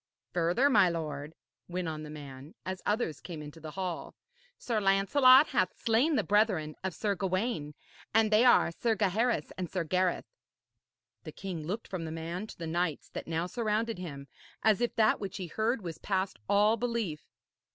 'Further, 0.33 0.67
my 0.67 0.89
lord,' 0.89 1.35
went 1.67 1.87
on 1.87 2.01
the 2.01 2.09
man, 2.09 2.55
as 2.65 2.81
others 2.87 3.21
came 3.21 3.39
into 3.43 3.59
the 3.59 3.69
hall, 3.77 4.15
'Sir 4.57 4.79
Lancelot 4.81 5.49
hath 5.49 5.77
slain 5.77 6.15
the 6.15 6.23
brethren 6.23 6.75
of 6.83 6.95
Sir 6.95 7.13
Gawaine, 7.13 7.75
and 8.11 8.31
they 8.31 8.43
are 8.43 8.71
Sir 8.71 8.95
Gaheris 8.95 9.51
and 9.59 9.69
Sir 9.69 9.83
Gareth.' 9.83 10.33
The 11.23 11.31
king 11.33 11.67
looked 11.67 11.87
from 11.87 12.05
the 12.05 12.11
man 12.11 12.47
to 12.47 12.57
the 12.57 12.65
knights 12.65 13.09
that 13.09 13.27
now 13.27 13.45
surrounded 13.45 13.99
him, 13.99 14.27
as 14.63 14.81
if 14.81 14.95
that 14.95 15.19
which 15.19 15.37
he 15.37 15.45
heard 15.45 15.83
was 15.83 15.99
past 15.99 16.39
all 16.49 16.77
belief. 16.77 17.23